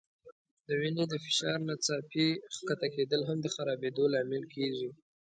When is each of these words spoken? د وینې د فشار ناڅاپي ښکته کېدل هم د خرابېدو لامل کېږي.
د 0.67 0.69
وینې 0.81 1.05
د 1.09 1.13
فشار 1.25 1.57
ناڅاپي 1.69 2.27
ښکته 2.55 2.87
کېدل 2.95 3.21
هم 3.29 3.37
د 3.41 3.47
خرابېدو 3.55 4.03
لامل 4.13 4.43
کېږي. 4.53 4.89